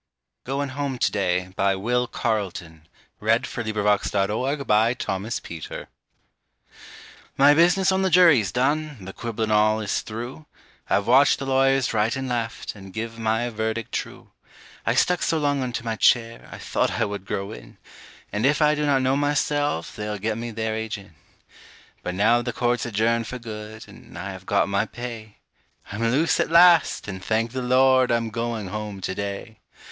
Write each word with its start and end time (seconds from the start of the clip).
rst 0.47 0.49
an' 0.49 0.67
best, 0.67 1.15
An' 1.15 1.51
ten 1.51 1.59
or 1.59 1.75
a 1.77 1.77
dozen 1.77 2.09
childr'n 2.09 2.81
to 3.21 3.45
constitute 3.45 3.73
the 3.75 3.83
rest. 3.83 4.11
GOIN' 4.17 4.29
HOME 4.97 5.29
TO 5.29 5.61
DAY. 5.69 5.87
My 7.37 7.53
business 7.53 7.91
on 7.91 8.01
the 8.01 8.09
jury's 8.09 8.51
done 8.51 9.05
the 9.05 9.13
quibblin' 9.13 9.51
all 9.51 9.79
is 9.79 10.01
through 10.01 10.47
I've 10.89 11.05
watched 11.05 11.37
the 11.37 11.45
lawyers 11.45 11.93
right 11.93 12.15
and 12.15 12.27
left, 12.27 12.73
and 12.73 12.91
give 12.91 13.19
my 13.19 13.51
verdict 13.51 13.91
true; 13.91 14.31
I 14.87 14.95
stuck 14.95 15.21
so 15.21 15.37
long 15.37 15.61
unto 15.61 15.83
my 15.83 15.97
chair, 15.97 16.49
I 16.51 16.57
thought 16.57 16.93
I 16.99 17.05
would 17.05 17.27
grow 17.27 17.51
in; 17.51 17.77
And 18.31 18.43
if 18.43 18.59
I 18.59 18.73
do 18.73 18.87
not 18.87 19.03
know 19.03 19.15
myself, 19.15 19.95
they'll 19.95 20.17
get 20.17 20.35
me 20.35 20.49
there 20.49 20.75
ag'in; 20.75 21.13
But 22.01 22.15
now 22.15 22.41
the 22.41 22.51
court's 22.53 22.87
adjourned 22.87 23.27
for 23.27 23.37
good, 23.37 23.87
and 23.87 24.17
I 24.17 24.31
have 24.31 24.47
got 24.47 24.67
my 24.67 24.87
pay; 24.87 25.37
I'm 25.91 26.01
loose 26.09 26.39
at 26.39 26.49
last, 26.49 27.07
and 27.07 27.23
thank 27.23 27.51
the 27.51 27.61
Lord, 27.61 28.09
I'm 28.09 28.31
going 28.31 28.69
home 28.69 28.99
to 29.01 29.13
day. 29.13 29.59